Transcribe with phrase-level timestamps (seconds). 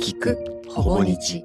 [0.00, 1.44] 聞くほぼ日。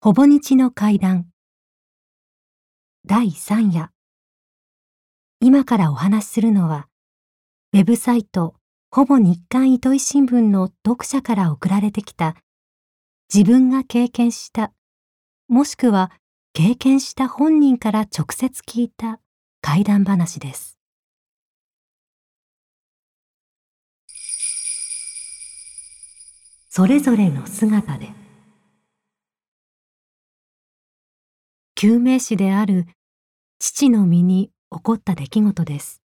[0.00, 1.26] ほぼ日の階段。
[3.04, 3.90] 第3夜。
[5.40, 6.86] 今からお話しするのは
[7.72, 8.54] ウェブサイト
[8.92, 12.36] ほぼ日刊糸井新聞の読者から送られてきた
[13.34, 14.72] 自分が経験した
[15.48, 16.12] もしくは
[16.52, 19.18] 経験した本人から直接聞いた
[19.60, 20.79] 怪談話です。
[26.72, 28.12] それぞれの姿で。
[31.74, 32.86] 救命士である
[33.58, 36.00] 父の身に起こった出来事です。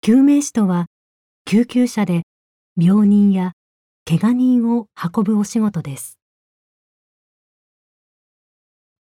[0.00, 0.86] 救命士とは
[1.44, 2.22] 救急車で
[2.76, 3.52] 病人や
[4.04, 6.18] 怪我人を運ぶお仕事です。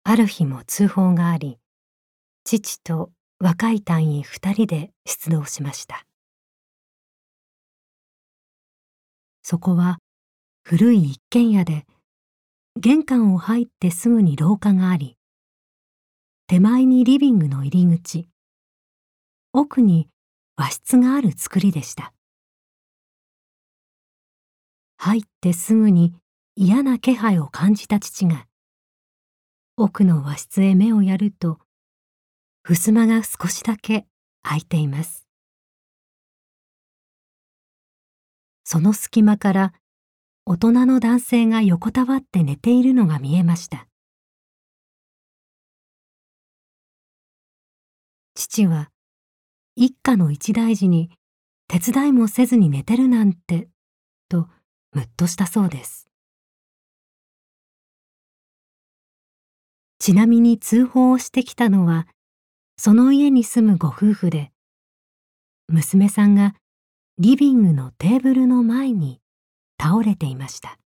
[0.04, 1.58] ある日も通報があり
[2.44, 6.06] 父と若い隊員二人で出動しました。
[9.48, 10.00] そこは
[10.64, 11.86] 古い一軒家で
[12.82, 15.18] 玄関を入ってすぐに廊下があり
[16.48, 18.28] 手前にリビングの入り口
[19.54, 20.10] 奥に
[20.58, 22.12] 和室がある作りでした。
[24.98, 26.16] 入ってすぐに
[26.56, 28.48] 嫌な気配を感じた父が
[29.78, 31.60] 奥の和室へ目をやると
[32.64, 34.08] 襖が少しだけ
[34.42, 35.25] 開いています。
[38.68, 39.74] その隙間から
[40.44, 43.88] 大人の男性が横たわって寝ているのが見えました。
[48.34, 48.90] 父は
[49.76, 51.12] 一家の一大事に
[51.68, 53.70] 手伝いもせずに寝てるなんて
[54.30, 54.48] と
[54.94, 56.10] むっとしたそうです。
[60.00, 62.08] ちなみに通報をしてきたのは
[62.78, 64.52] その家に住むご夫婦で
[65.68, 66.56] 娘さんが
[67.18, 69.22] リビングのテーブルの前に
[69.82, 70.78] 倒れていました。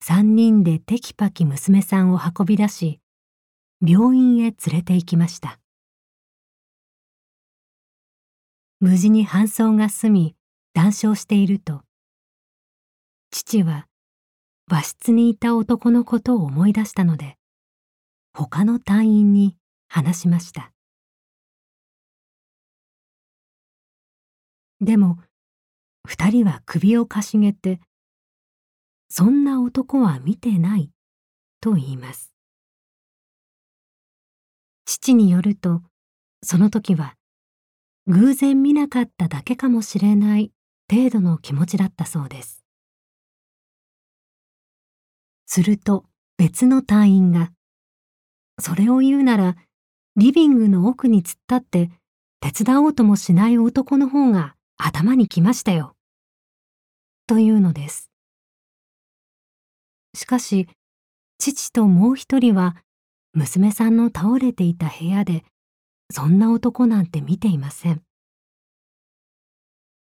[0.00, 3.00] 三人でテキパキ娘さんを運び出し
[3.86, 5.60] 病院へ連れて行きました。
[8.80, 10.34] 無事に搬送が済み
[10.72, 11.82] 談笑していると
[13.30, 13.86] 父は
[14.70, 17.36] 和室にいた男のことを思い出したので
[18.32, 19.58] 他の隊員に
[19.88, 20.73] 話しました。
[24.84, 25.18] でも
[26.06, 27.80] 二人は首をかしげて
[29.08, 30.90] 「そんな男は見てない」
[31.60, 32.34] と言います。
[34.84, 35.82] 父によると
[36.42, 37.16] その時は
[38.06, 40.52] 偶然見なかっただけかもしれない
[40.90, 42.64] 程度の気持ちだったそうです。
[45.46, 46.04] すると
[46.36, 47.52] 別の隊員が、
[48.60, 49.56] それを言うなら、
[50.16, 51.90] リビングの奥に突っ立って
[52.40, 55.96] 手伝おうともしない男の方が頭にきましたよ。
[57.26, 58.10] というのです。
[60.14, 60.68] しかし、
[61.38, 62.76] 父ともう一人は
[63.32, 65.44] 娘さんの倒れていた部屋で
[66.12, 68.02] そんな男なんて見ていません。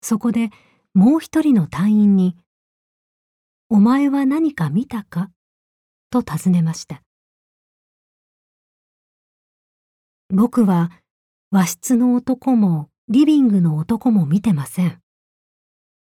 [0.01, 0.51] そこで
[0.94, 2.38] もう一人の隊員に
[3.69, 5.31] 「お前は何か見たか?」
[6.09, 7.03] と尋ねました
[10.29, 10.91] 僕は
[11.51, 15.00] 和室の男もリビングの男も見てません。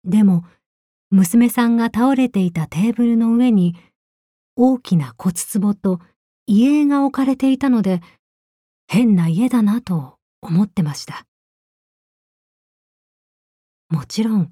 [0.04, 0.44] でも
[1.10, 3.76] 娘さんが倒れていたテーブルの上に
[4.56, 6.00] 大きな骨壺と
[6.46, 8.00] 遺影が置かれていたので
[8.86, 11.26] 変な家だなと思ってました。
[13.88, 14.50] もちろん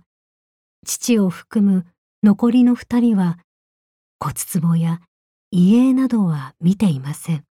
[0.85, 1.87] 父を含む
[2.23, 3.39] 残りの二人は
[4.21, 5.01] 骨壺や
[5.51, 7.45] 遺影などは見ていません。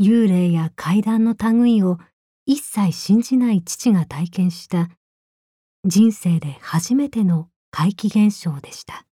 [0.00, 1.98] 幽霊や怪談の類を
[2.46, 4.90] 一切信じない父が体験した
[5.84, 9.06] 人生で初めての怪奇現象でした。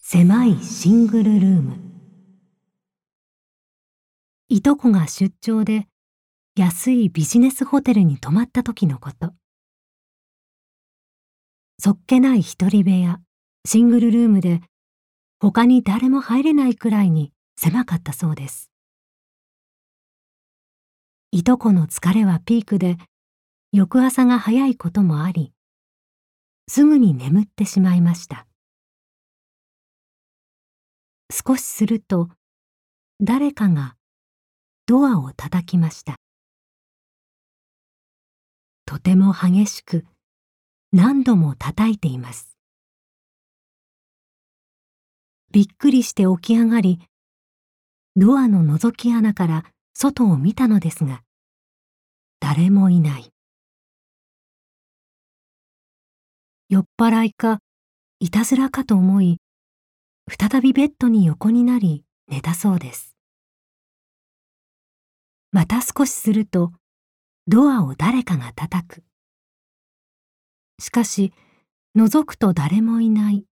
[0.00, 1.76] 狭いシングルルーム。
[4.48, 5.86] いとこが出張で
[6.56, 9.34] 安いビジネスホテルに泊まった時のこと。
[11.78, 13.20] そっけない一人部屋、
[13.66, 14.60] シングルルームで、
[15.40, 18.70] 他に誰も入れないくらいに狭かったそうです。
[21.30, 22.96] いとこの疲れはピークで、
[23.72, 25.52] 翌朝が早いこともあり、
[26.68, 28.46] すぐに眠ってしまいました。
[31.30, 32.30] 少しすると、
[33.20, 33.96] 誰かが
[34.86, 36.16] ドアを叩きました。
[38.86, 40.06] とても激しく
[40.92, 42.57] 何度も叩いています。
[45.50, 47.00] びっくりして起き上がり、
[48.16, 49.64] ドアの覗き穴から
[49.94, 51.22] 外を見たのですが、
[52.40, 53.32] 誰もいない。
[56.68, 57.60] 酔っ払いか、
[58.20, 59.38] いたずらかと思い、
[60.28, 63.16] 再びベッドに横になり寝たそうです。
[65.50, 66.72] また少しすると、
[67.46, 69.02] ドアを誰かが叩く。
[70.78, 71.32] しかし、
[71.96, 73.46] 覗くと誰もいない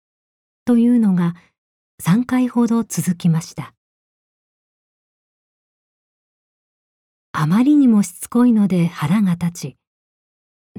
[0.65, 1.35] というのが
[2.03, 3.73] 3回ほど続きました。
[7.33, 9.77] あまりにもしつこいので腹が立ち、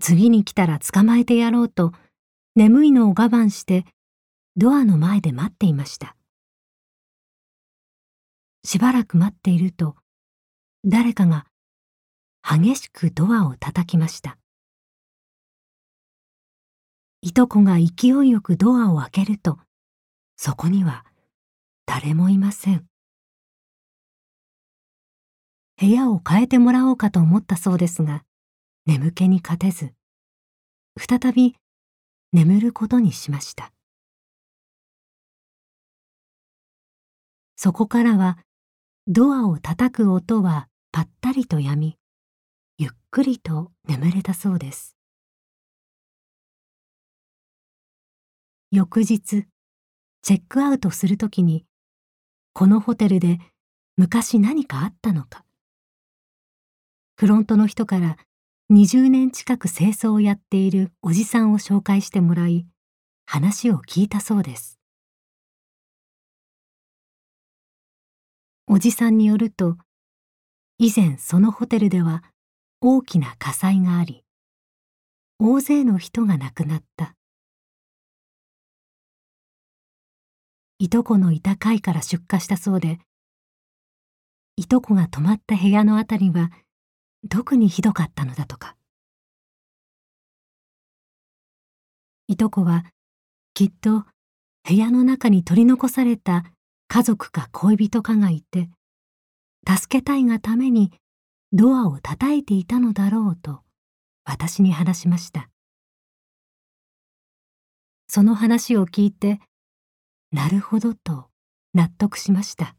[0.01, 1.94] 次に来たら捕まえてやろうと
[2.56, 3.85] 眠いのを我慢して
[4.57, 6.17] ドアの前で待っていました。
[8.65, 9.95] しばらく待っていると、
[10.83, 11.45] 誰かが
[12.44, 14.38] 激しくドアを叩きました。
[17.21, 19.59] いとこが勢いよくドアを開けると、
[20.38, 21.05] そこには
[21.86, 22.86] 誰もいません。
[25.78, 28.24] 部屋を変えてもらおうかと思ったそうですが、
[28.86, 29.94] 眠気に勝てず、
[30.98, 31.56] 再び
[32.32, 33.72] 眠ることにしました。
[37.56, 38.38] そこからは、
[39.08, 41.98] ドアを叩く音はぱったりとやみ、
[42.78, 44.96] ゆっくりと眠れたそうです。
[48.72, 49.46] 翌日、
[50.22, 51.66] チェックアウトするときに、
[52.57, 53.40] このホテルで
[53.98, 55.44] 昔何かあったのか？
[57.18, 58.16] フロントの人から
[58.72, 62.66] 20年近く清掃をやっているおじさんを紹介してもらい、
[63.25, 64.80] 話を聞いたそうです。
[68.68, 69.75] おじさんによると、
[70.78, 72.24] 以前そのホテルでは
[72.80, 74.24] 大きな火災があり、
[75.40, 77.14] 大勢の人が亡くなった。
[80.86, 83.00] いとこのいた階から出火したそうで、
[84.56, 86.52] いとこが泊まった部屋のあたりは
[87.28, 88.76] 特にひどかったのだとか。
[92.28, 92.86] いとこは
[93.56, 94.06] きっと
[94.64, 96.46] 部屋の中に取り残された
[96.88, 98.70] 家族か恋人かがいて、
[99.68, 100.92] 助けたいがために
[101.52, 103.62] ドアを叩いていたのだろうと
[104.24, 105.50] 私に話しました。
[108.08, 109.40] その話を聞いて、
[110.36, 111.30] なるほどと
[111.74, 112.76] 納得しました。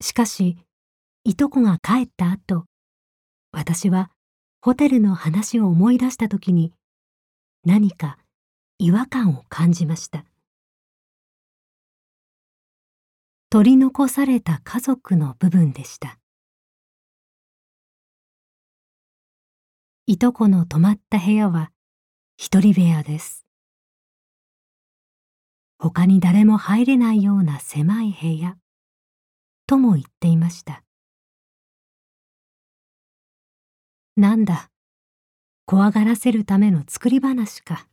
[0.00, 0.58] しかし、
[1.22, 2.64] いとこが帰った後、
[3.52, 4.10] 私は
[4.60, 6.72] ホテルの話を思い出したときに、
[7.64, 8.18] 何か
[8.78, 10.24] 違和感を感じました。
[13.50, 16.18] 取り残された家族の部分でした。
[20.08, 21.70] いとこの泊まった部屋は
[22.36, 23.47] 一人部屋です。
[25.80, 28.56] 他に誰も入れないような狭い部屋
[29.66, 30.82] とも言っていました。
[34.16, 34.70] なんだ、
[35.66, 37.86] 怖がらせるための作り話か、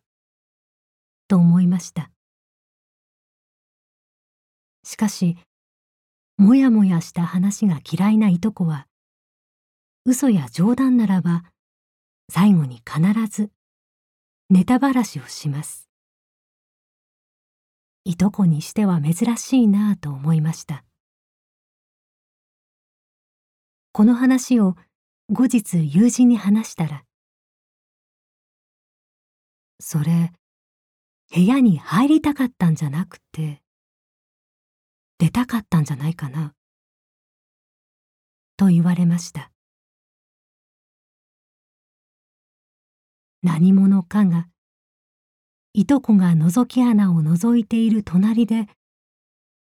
[1.28, 2.10] と思いました。
[4.84, 5.38] しかし、
[6.38, 8.88] もやもやした話が嫌いないとこは、
[10.06, 11.44] 嘘や冗談ならば、
[12.31, 13.52] 最後に必ず
[14.50, 15.88] ネタばらしをします。
[18.07, 20.83] いとこにしては珍しいなぁと思いました。
[23.92, 24.76] この話を
[25.30, 27.04] 後日友人に話したら、
[29.80, 30.31] それ、
[31.33, 33.64] 部屋に入りたかったんじゃなくて、
[35.18, 36.54] 出たかったんじゃないかな、
[38.56, 39.52] と言われました。
[43.42, 44.47] 何者かが、
[45.78, 48.70] いとこが覗き穴を覗いている隣で、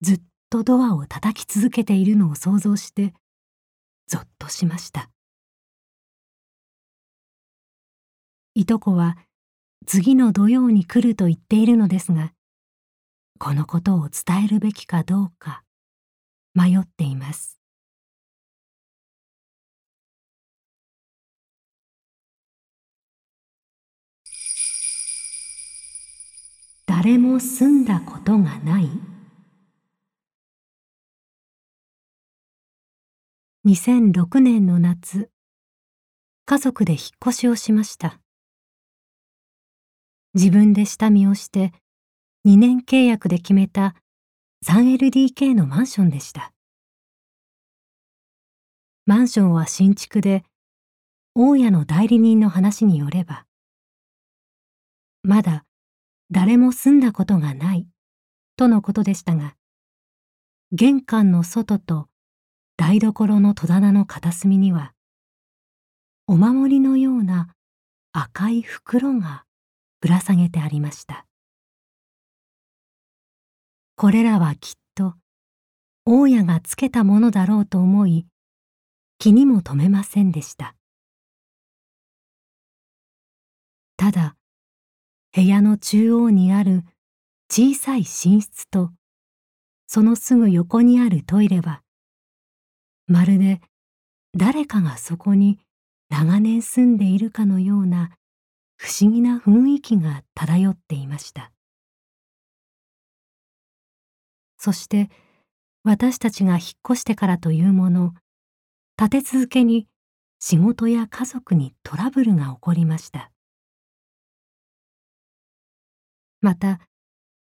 [0.03, 0.21] ずっ
[0.51, 3.15] とドアを叩き続けているのを想像して、
[4.07, 5.09] ぞっとしました。
[8.55, 9.17] いとこは
[9.87, 12.35] 次の土曜に来ると言っているのですが、
[13.39, 15.65] このことを伝えるべきかどうか
[16.53, 17.64] 迷っています。
[27.05, 28.89] 誰も住んだことがない。
[33.67, 35.29] 2006年の夏
[36.47, 38.21] 家族で引っ越しをしました。
[40.33, 41.75] 自分で下見をして
[42.47, 43.95] 2年契約で決めた
[44.67, 46.55] 3LDK のマンションでした。
[49.05, 50.43] マンションは新築で
[51.35, 53.45] 大家の代理人の話によれば、
[55.23, 55.67] まだ
[56.31, 57.87] 誰も住んだことがない
[58.57, 59.55] とのことでしたが、
[60.73, 62.09] 玄関の外と
[62.77, 64.93] 台所の戸棚の片隅には、
[66.27, 67.49] お守りのような
[68.13, 69.45] 赤い袋が
[70.01, 71.27] ぶら下げてありました。
[73.97, 75.15] これらはきっと
[76.05, 78.27] 大家がつけたものだろうと思い
[79.19, 80.75] 気にも留めませんでした
[83.97, 84.37] ただ
[85.35, 86.85] 部屋の中央にある
[87.51, 88.05] 小さい寝
[88.41, 88.91] 室と
[89.89, 91.83] そのすぐ横にあるトイレは
[93.09, 93.61] まるで
[94.37, 95.59] 誰かがそこに
[96.09, 98.11] 長年住んでいるかのような
[98.77, 101.51] 不思議な雰囲気が漂っていました。
[104.57, 105.11] そして
[105.83, 106.61] 私たちが引っ
[106.93, 108.15] 越してからというもの
[108.99, 109.89] 立て続けに
[110.39, 113.34] 仕事や家族にトラブルが起こりました。
[116.45, 116.79] また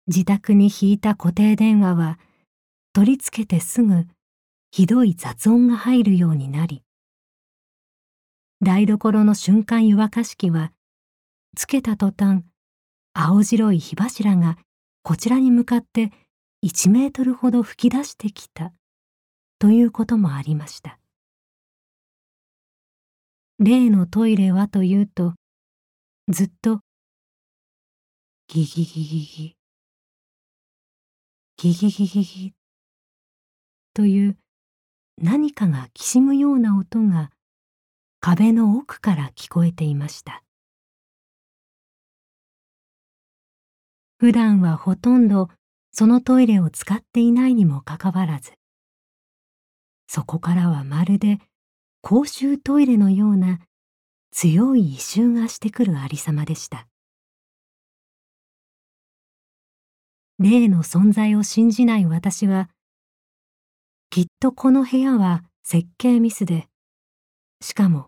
[0.06, 2.20] 自宅に引いた固定電話は
[2.94, 4.06] 取り付けてすぐ
[4.70, 6.84] ひどい雑音が入るようになり
[8.62, 10.72] 台所の瞬間湯沸かし器は
[11.58, 12.44] つけた途端
[13.16, 14.60] 青白い火柱が
[15.02, 16.12] こちらに向かって
[16.64, 18.72] 1メートルほど吹き出してきた
[19.58, 21.00] ということもありました。
[23.58, 25.34] 例のトイレはというと
[26.30, 26.82] ずっと
[28.54, 29.56] ギギギギギ。
[31.56, 32.54] ギギギギギ。
[33.94, 34.38] という
[35.18, 37.32] 何かがきしむような音が
[38.20, 40.44] 壁の奥から聞こえていました。
[44.20, 45.48] 普段はほとんど
[45.94, 48.52] そのトイレを使っていないにもかかわらず、
[50.10, 51.40] そこからはまるで
[52.02, 53.62] 公衆トイレのような
[54.32, 56.90] 強い異臭がしてくるありさまでした。
[60.42, 62.68] 霊の存在を信じない私は
[64.10, 66.68] きっとこの部屋は設計ミスで
[67.62, 68.08] しかも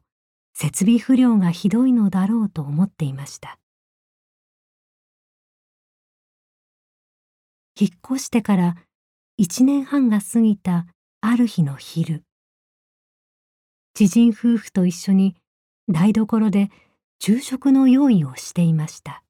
[0.56, 3.60] 設備不良がひどいのだろうと思っていました。
[7.80, 8.76] 引っ越してから
[9.38, 10.88] 一年半が過ぎた
[11.22, 12.24] ある日の昼
[13.94, 15.36] 知人夫婦と一緒に
[15.88, 16.72] 台所で
[17.20, 19.24] 昼食の用意をしていました。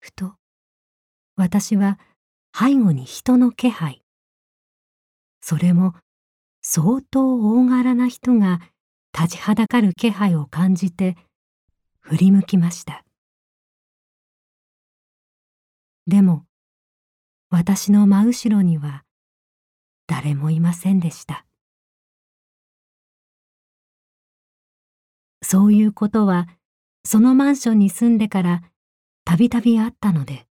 [0.00, 0.34] ふと
[1.36, 1.98] 私は
[2.54, 4.02] 背後に人の気配。
[5.40, 5.94] それも
[6.60, 8.60] 相当大柄な人が
[9.18, 11.16] 立ちはだかる気配を感じて
[12.00, 13.04] 振り向きました。
[16.06, 16.44] でも
[17.50, 19.04] 私の真後ろには
[20.06, 21.46] 誰もいませんでした。
[25.42, 26.48] そういうことは
[27.04, 28.62] そのマンションに住んでから
[29.24, 30.46] たびたびあったので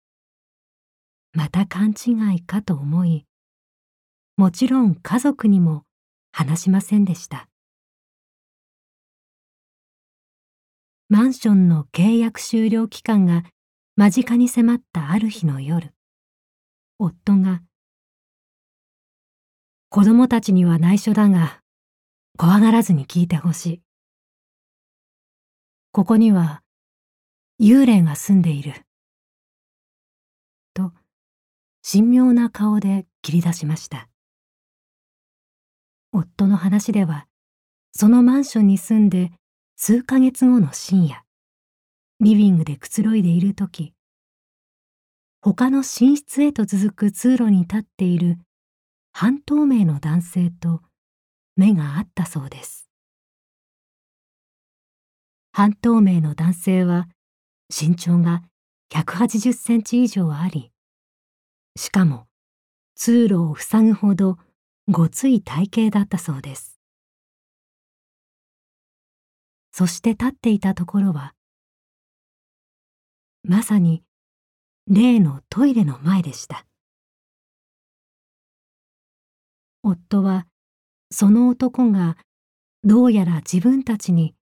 [1.34, 3.26] また勘違いかと思い
[4.38, 5.84] もちろん家族にも
[6.32, 7.48] 話しませんでした。
[11.10, 13.44] マンションの契約終了期間が
[13.98, 15.94] 間近に迫ったある日の夜
[16.98, 17.62] 夫が
[19.90, 21.62] 「子供たちには内緒だが
[22.38, 23.82] 怖がらずに聞いてほしい」
[25.92, 26.64] 「ここには
[27.60, 28.74] 幽霊が住んでいる」
[31.84, 34.08] 神妙な顔で切り出しました。
[36.12, 37.28] 夫の話では
[37.94, 39.32] そのマンションに住んで
[39.78, 41.24] 数ヶ月後の深夜
[42.20, 43.94] リビングでくつろいでいる時
[45.42, 48.38] 他の寝室へと続く通路に立っている
[49.12, 50.82] 半透明の男性と
[51.56, 52.90] 目が合ったそうです。
[55.52, 57.08] 半透明の男性は
[57.70, 58.44] 身長が
[58.92, 60.71] 180センチ以上あり
[61.76, 62.28] しかも
[62.96, 64.38] 通路を塞ぐほど
[64.88, 66.80] ごつい体型だったそうです。
[69.72, 71.34] そして立っていたところは
[73.44, 74.04] まさに
[74.88, 76.66] 例のトイレの前でした。
[79.84, 80.46] 夫は
[81.10, 82.18] その男が
[82.84, 84.36] どうやら自分たちに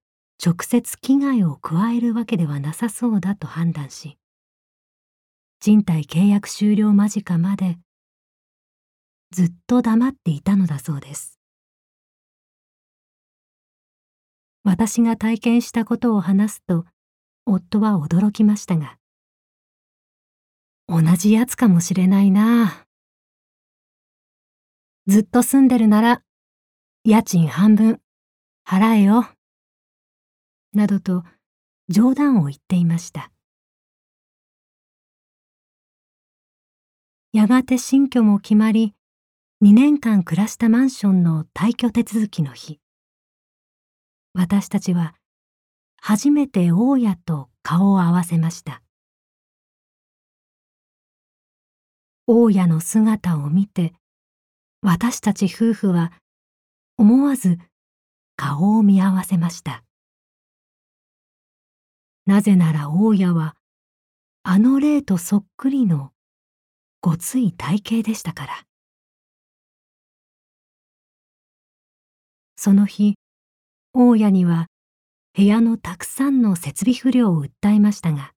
[0.44, 4.19] 直接危害を加えるわけではなさそうだと判断し
[5.60, 7.78] 賃貸契約終了間近まで
[9.30, 11.38] ずっと黙っていたのだそうです
[14.64, 16.84] 私が体験したことを話すと
[17.46, 18.96] 夫は驚きましたが
[20.88, 22.84] 同じやつかもしれないな
[25.06, 26.22] ずっと住んでるなら
[27.04, 28.00] 家賃半分
[28.66, 29.26] 払えよ。
[30.72, 31.24] などと
[31.88, 33.32] 冗談を言っていました。
[37.32, 38.92] やがて新居も決まり、
[39.62, 42.80] 2年間暮らしたマンションの退去手続きの日、
[44.34, 45.14] 私たちは
[46.00, 48.82] 初めて大家と顔を合わせました。
[52.26, 53.92] 大家の姿を見て、
[54.82, 56.10] 私たち夫婦は
[56.96, 57.58] 思わず
[58.34, 59.84] 顔を見合わせました。
[62.26, 63.54] なぜなら大家は
[64.42, 66.10] あの霊とそっくりの
[67.02, 68.62] ごつい体型でしたから。
[72.56, 73.14] その日、
[73.94, 74.66] 大家には
[75.34, 78.32] 部屋のたくさんの設備不良を訴えましたが、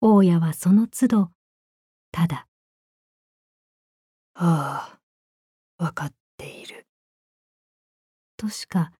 [0.00, 1.30] 大家はその都度、
[2.10, 2.46] ただ、
[4.34, 4.98] あ
[5.78, 6.86] あ、わかっている。
[8.36, 8.92] としか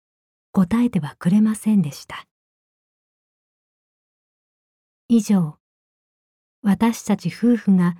[0.51, 2.27] 答えてはくれませんでした。
[5.07, 5.57] 以上、
[6.67, 7.95] 私たち夫婦が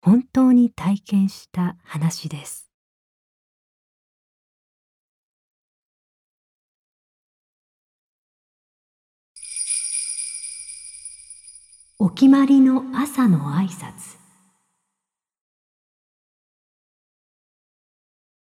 [0.00, 2.70] 本当に体験した話です。
[11.98, 14.16] お決まりの朝の挨拶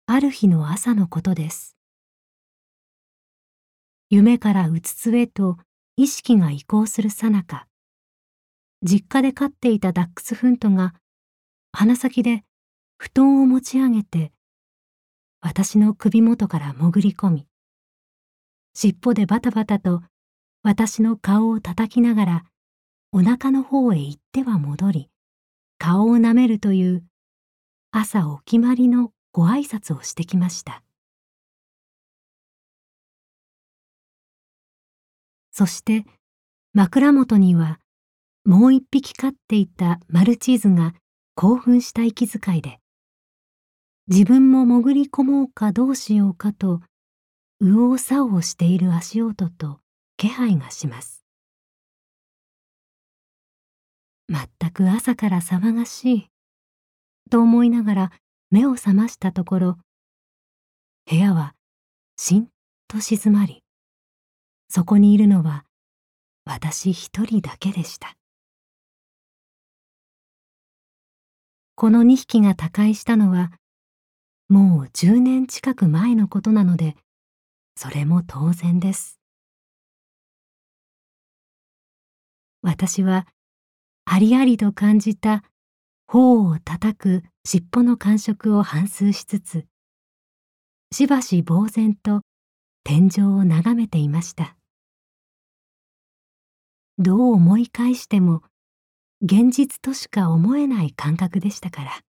[0.06, 1.76] ある日の朝のことです。
[4.08, 5.58] 夢からうつつへと
[5.96, 7.66] 意識が移行するさなか、
[8.82, 10.94] 実家で飼っていたダックスフントが
[11.72, 12.42] 鼻先で
[12.98, 14.32] 布団を持ち上げて
[15.40, 17.46] 私の首元から潜り込み
[18.74, 20.02] 尻尾でバタバタと
[20.64, 22.44] 私の顔を叩きながら
[23.12, 25.10] お腹の方へ行っては戻り
[25.78, 27.04] 顔を舐めるという
[27.92, 30.82] 朝お決まりのご挨拶をしてきました。
[35.50, 36.06] そして
[36.72, 37.78] 枕元には
[38.44, 40.94] もう一匹飼っていたマルチーズが
[41.36, 42.80] 興奮した息遣いで、
[44.08, 46.80] 自分も潜り込もうかどうしようかと、
[47.60, 49.78] 右往左往している足音と
[50.16, 51.24] 気配がします。
[54.26, 56.26] まったく朝から騒がしい、
[57.30, 58.12] と思いながら
[58.50, 59.78] 目を覚ましたところ、
[61.08, 61.54] 部屋は
[62.16, 62.48] しん
[62.88, 63.62] と静まり、
[64.68, 65.64] そこにいるのは
[66.44, 68.16] 私一人だけでした。
[71.74, 73.52] この2匹が他界したのは
[74.48, 76.96] もう10年近く前のことなので
[77.76, 79.18] それも当然です。
[82.60, 83.26] 私は
[84.04, 85.42] ありありと感じた
[86.06, 89.66] 頬を叩く尻尾の感触を反芻しつつ
[90.92, 92.20] しばし呆然と
[92.84, 94.56] 天井を眺めていました。
[96.98, 98.42] どう思い返しても
[99.24, 102.00] 現実としか思えない感覚でしたから。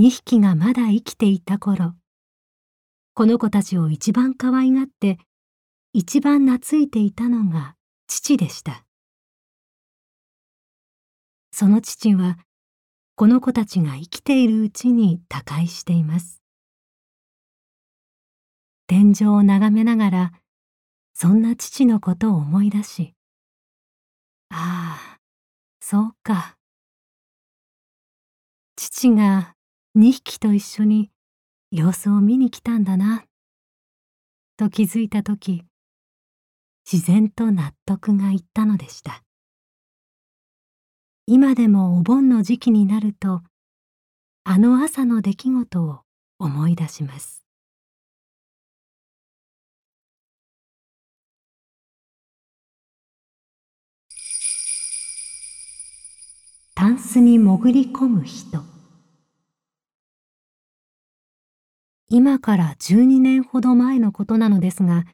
[0.00, 1.94] 2匹がまだ生きていた頃
[3.12, 5.18] この子たちを一番可愛がって
[5.92, 7.74] 一番懐いていたのが
[8.06, 8.86] 父でした。
[11.52, 12.38] その父は
[13.16, 16.40] この子たちが生きているうちに他界しています。
[18.86, 20.32] 天井を眺めながら
[21.12, 23.14] そんな父のことを思い出し
[24.50, 25.18] ああ、
[25.80, 26.56] そうか。
[28.76, 29.54] 父が
[29.96, 31.10] 2匹と一緒に
[31.70, 33.24] 様子を見に来たんだな、
[34.56, 35.64] と気づいたとき、
[36.90, 39.22] 自然と納得がいったのでした。
[41.26, 43.42] 今でもお盆の時期になると、
[44.44, 46.00] あの朝の出来事を
[46.38, 47.47] 思い出します。
[56.88, 58.62] タンスに潜り込む人。
[62.08, 65.04] 今から12年ほど前のことなのですが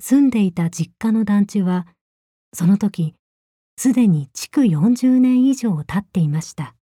[0.00, 1.86] 住んでいた実家の団地は
[2.54, 3.14] その時
[3.76, 6.74] すでに築40年以上経っていました。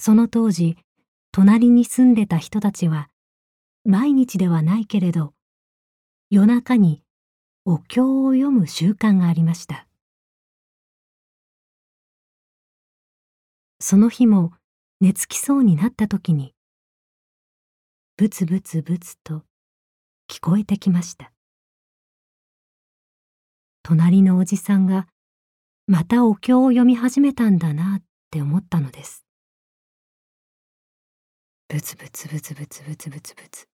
[0.00, 0.76] その当時
[1.30, 3.08] 隣に住んでた人たちは
[3.84, 5.34] 毎日ではないけれど
[6.30, 7.04] 夜中に
[7.64, 9.83] お経を読む習慣がありました。
[13.86, 14.50] その日も
[15.02, 16.54] 寝つきそうになった時に
[18.16, 19.42] ブツブツブツと
[20.26, 21.34] 聞こえてきました
[23.82, 25.06] 隣のおじさんが
[25.86, 29.26] またお経を読み始めたんだなって思ったのです
[31.68, 33.66] ブツブツブツブツブツブツブツ。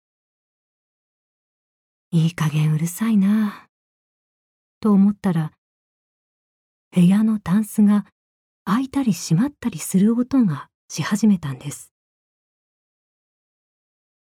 [2.12, 3.66] いい加減うるさいな。
[4.81, 5.53] と思ったら、
[6.94, 8.07] 部屋のタンスが
[8.70, 11.90] 開いたり閉まったりする音がし始めたんです。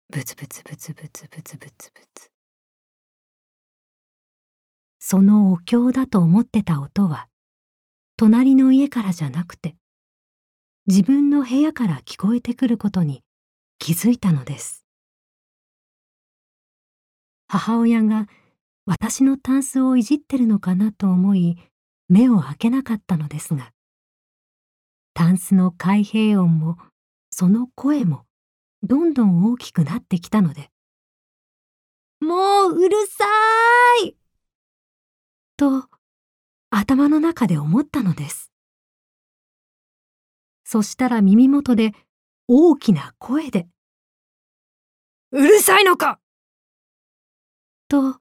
[0.09, 2.29] ブツブツブツブツブツブツブツ。
[4.99, 7.29] そのお経だと思ってた音は、
[8.17, 9.77] 隣の家からじゃなくて、
[10.85, 13.23] 自分の部屋から聞こえてくることに
[13.79, 14.83] 気づいたのです。
[17.47, 18.27] 母親が
[18.85, 21.57] 私のタンスをいじってるのかなと思い、
[22.09, 23.71] 目を開けなかったのですが、
[25.15, 26.77] タンスの開閉音も、
[27.31, 28.25] その声も、
[28.83, 30.69] どんどん大きくなってきたので、
[32.19, 34.17] もううるさーい！
[35.55, 35.87] と、
[36.69, 38.51] 頭の中で思ったのです。
[40.65, 41.93] そしたら耳元で
[42.49, 43.69] 大きな声で、
[45.31, 46.19] うるさいのか！
[47.87, 48.19] と、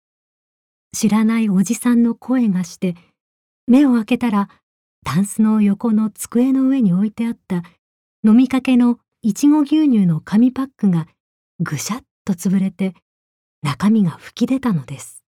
[0.93, 2.95] 知らないおじさんの声がして、
[3.67, 4.49] 目を開けたら、
[5.05, 7.63] タンスの横の机の上に置いてあった
[8.25, 11.07] 飲みかけのいちご牛乳の紙パックが
[11.61, 12.95] ぐしゃっと潰れて
[13.63, 15.23] 中身が吹き出たのです。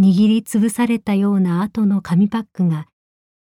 [0.00, 2.86] 握りつぶされたような後の紙パックが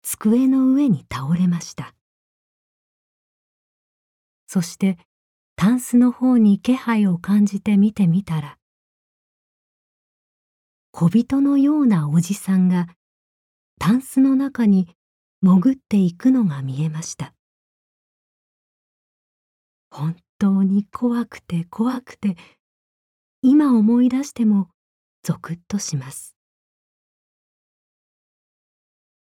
[0.04, 1.96] 机の上に倒れました。
[4.46, 4.98] そして
[5.56, 8.58] タンスの方に気配を感じて見てみたら、
[10.92, 12.88] 小人のようなおじさんが
[13.80, 14.88] タンスの中に
[15.42, 17.34] 潜っていくのが見えました。
[19.92, 22.36] 本当に怖くて怖くて、
[23.42, 24.70] 今思い出しても
[25.24, 26.36] ゾクッとします。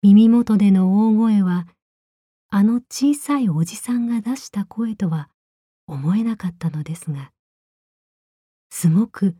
[0.01, 1.67] 耳元での大声は、
[2.49, 5.29] あの小さいおじさんが出した声とは
[5.85, 7.31] 思えなかったのですが、
[8.69, 9.35] すごく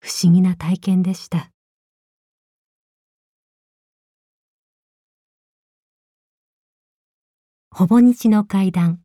[0.00, 1.50] 不思議な体験でした。
[7.80, 9.00] ほぼ日の階段。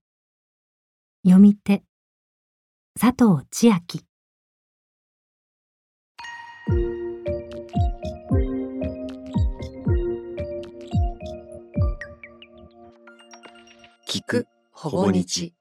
[1.24, 1.84] 読み手
[3.00, 4.04] 佐藤千秋。
[14.10, 15.55] 聞くほぼ日。